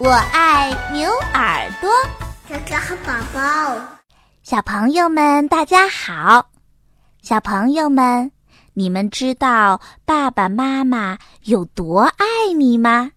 [0.00, 1.90] 我爱牛耳朵。
[2.48, 3.76] 哥哥和宝宝，
[4.44, 6.46] 小朋友们，大家好！
[7.20, 8.30] 小朋友们，
[8.74, 12.24] 你们知道爸爸妈妈有多爱
[12.56, 13.10] 你吗？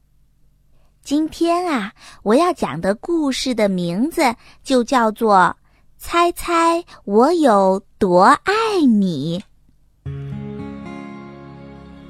[1.03, 1.91] 今天啊，
[2.23, 5.35] 我要讲的故事的名字就叫做
[5.99, 9.39] 《猜猜我有多爱你》。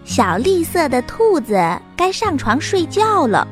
[0.06, 1.60] 小绿色的兔子
[1.98, 3.46] 该上床睡觉了，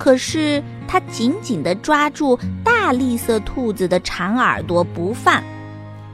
[0.00, 5.42] 可是它紧紧地抓住大栗色兔子的长耳朵不放。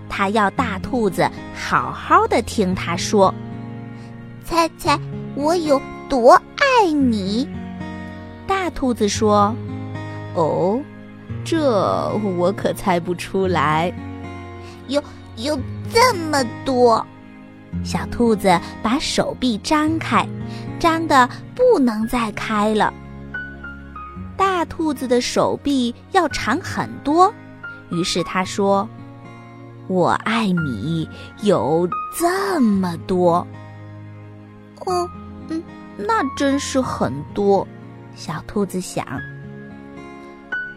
[0.09, 3.33] 它要大兔子好好的听它说
[4.45, 4.99] ：“猜猜
[5.37, 7.49] 我有多爱你？”
[8.45, 9.55] 大兔子说
[10.35, 10.81] ：“哦，
[11.45, 13.93] 这我可猜不出来。
[14.89, 15.01] 有
[15.37, 15.57] 有
[15.93, 17.07] 这么多。”
[17.85, 20.27] 小兔子把手臂张开，
[20.81, 22.93] 张得不能再开了。
[24.37, 27.33] 大兔子的手臂要长很多，
[27.91, 28.89] 于是他说
[29.89, 31.09] ：“我爱你
[31.43, 33.47] 有这么多。”
[34.87, 35.09] 哦，
[35.49, 35.63] 嗯，
[35.97, 37.67] 那真是很多。
[38.15, 39.05] 小兔子想：“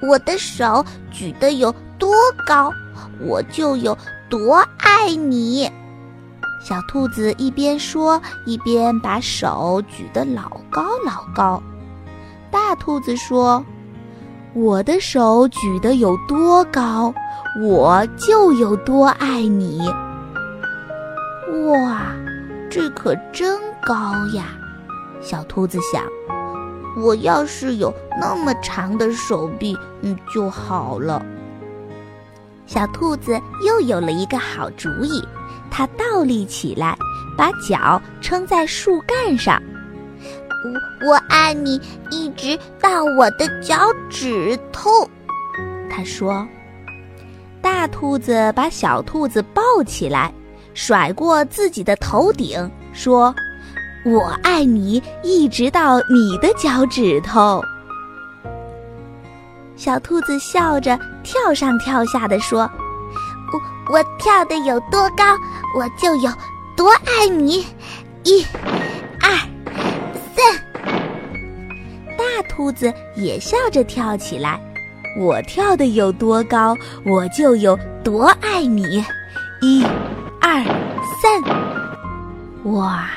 [0.02, 2.14] 我的手举得有多
[2.46, 2.72] 高，
[3.20, 3.98] 我就有
[4.30, 5.70] 多爱你。”
[6.62, 11.62] 小兔子一边说，一边把手举得老高老高。
[12.52, 13.64] 大兔子说
[14.54, 17.14] ：“我的手举得有多高，
[17.62, 19.88] 我就有多爱你。”
[21.68, 22.12] 哇，
[22.70, 23.96] 这可真高
[24.36, 24.46] 呀！
[25.22, 26.04] 小兔子想
[26.98, 31.24] ：“我要是有那么长的手臂，嗯，就好了。”
[32.66, 35.24] 小兔子又有了一个好主意。
[35.72, 36.98] 它倒立起来，
[37.38, 39.62] 把脚撑在树干上。
[40.64, 41.80] 我我爱你，
[42.12, 44.90] 一直到我的脚趾头。
[45.90, 46.48] 他说。
[47.62, 50.34] 大兔子把小兔子抱起来，
[50.74, 53.36] 甩过自己的头顶，说
[54.06, 57.62] ：“我爱你，一直到你的脚趾头。”
[59.76, 62.62] 小兔子笑着跳上跳下的说。
[63.52, 65.38] 我我跳的有多高，
[65.76, 66.32] 我就有
[66.78, 67.66] 多爱你。
[68.24, 68.46] 一、
[72.70, 74.60] 兔子也笑着跳起来。
[75.18, 79.04] 我跳得有多高，我就有多爱你。
[79.60, 79.84] 一、
[80.40, 80.64] 二、
[81.20, 81.42] 三。
[82.72, 83.10] 哇！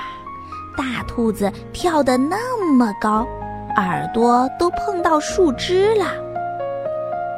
[0.74, 3.26] 大兔子跳得那么高，
[3.76, 6.06] 耳朵都碰到树枝了。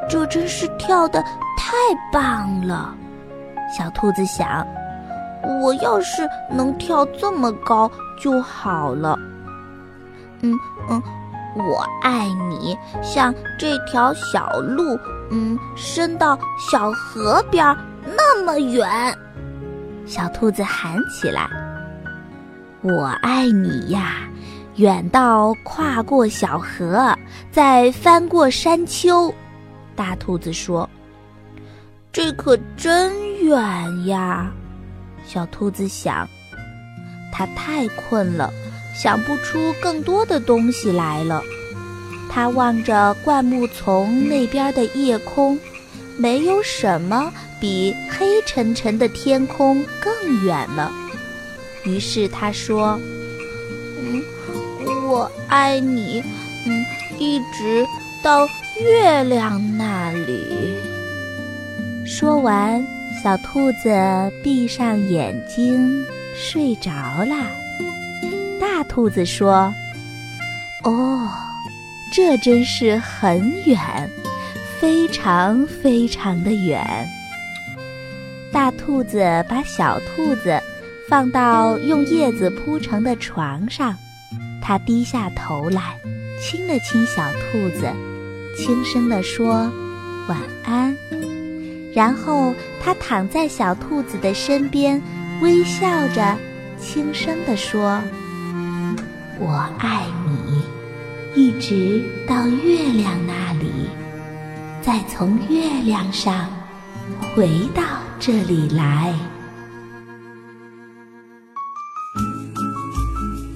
[0.07, 1.21] 这真是跳得
[1.57, 1.75] 太
[2.13, 2.95] 棒了。
[3.77, 4.65] 小兔子想
[5.61, 9.19] ：“我要是能跳这么高就好了。”
[10.39, 10.57] 嗯
[10.89, 11.03] 嗯，
[11.55, 14.99] 我爱你，像这条小路，
[15.31, 16.37] 嗯，伸到
[16.71, 17.65] 小河边
[18.05, 18.87] 那么远。
[20.05, 21.49] 小兔子喊起来
[22.83, 24.17] ：“我爱你呀，
[24.75, 27.17] 远到跨过小河，
[27.51, 29.33] 再翻过山丘。”
[29.95, 30.89] 大兔子说。
[32.11, 33.11] 这可真
[33.43, 34.49] 远呀！
[35.25, 36.25] 小兔子想，
[37.29, 38.49] 它太困了，
[38.95, 41.41] 想不出更多的东西来了。
[42.29, 45.57] 他望着灌木丛那边的夜空，
[46.17, 50.91] 没有什么比黑沉沉的天空更远了。
[51.85, 52.99] 于是他说
[54.01, 54.21] ：“嗯，
[55.07, 56.23] 我爱你，
[56.65, 56.85] 嗯，
[57.19, 57.85] 一直
[58.23, 58.45] 到
[58.81, 60.75] 月亮那里。”
[62.05, 62.85] 说完，
[63.23, 63.89] 小兔子
[64.43, 66.05] 闭上眼睛
[66.35, 67.64] 睡着了。
[68.59, 69.73] 大兔子说
[70.83, 71.29] ：“哦，
[72.13, 73.79] 这真是很远，
[74.79, 77.07] 非常非常的远。”
[78.51, 80.61] 大兔子把小兔子
[81.09, 83.95] 放到用叶子铺成的床上，
[84.61, 85.97] 它低下头来，
[86.41, 87.87] 亲了亲小兔子，
[88.57, 89.71] 轻声地说
[90.27, 90.95] ：“晚安。”
[91.93, 92.53] 然后，
[92.83, 95.01] 他躺在小兔子的身边，
[95.41, 96.37] 微笑着，
[96.77, 98.01] 轻声地说
[99.39, 100.63] ：“我爱你，
[101.35, 103.89] 一直到月亮那里，
[104.81, 106.47] 再从月亮上
[107.35, 107.83] 回到
[108.19, 109.13] 这里来。”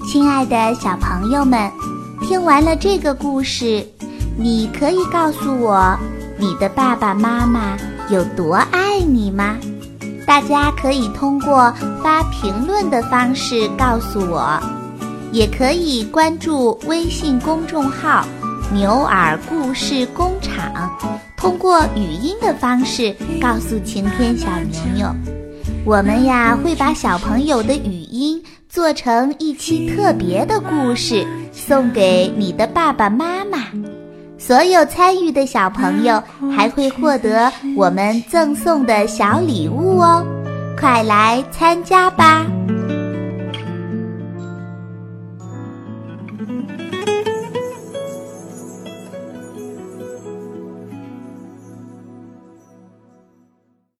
[0.06, 1.70] 亲爱的小朋友们，
[2.20, 3.86] 听完了这个故事，
[4.36, 5.98] 你可以告诉我，
[6.38, 7.78] 你的爸爸妈妈。
[8.10, 9.56] 有多爱你吗？
[10.26, 11.72] 大家可以通过
[12.02, 14.60] 发评论的方式告诉我，
[15.32, 18.26] 也可以关注微信公众号
[18.72, 20.90] 牛耳故事工厂，
[21.36, 25.06] 通过语音的方式告诉晴天小牛牛。
[25.84, 33.58] 我们呀会把小朋友的语音做成一期特别的故事，送给你的爸爸妈妈。
[34.38, 36.22] 所有参与的小朋友
[36.56, 40.24] 还会获得我们赠送的小礼物哦，
[40.78, 42.46] 快来参加吧！